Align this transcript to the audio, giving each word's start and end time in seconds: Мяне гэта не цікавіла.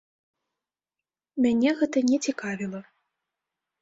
Мяне 1.47 1.69
гэта 1.81 1.97
не 2.11 2.17
цікавіла. 2.29 2.81